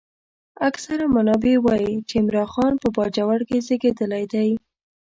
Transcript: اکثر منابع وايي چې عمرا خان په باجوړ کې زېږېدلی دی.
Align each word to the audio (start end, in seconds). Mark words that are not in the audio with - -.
اکثر 0.67 0.99
منابع 1.15 1.55
وايي 1.65 1.95
چې 2.07 2.15
عمرا 2.21 2.45
خان 2.53 2.73
په 2.81 2.87
باجوړ 2.95 3.39
کې 3.49 3.57
زېږېدلی 3.67 4.23
دی. 4.33 4.49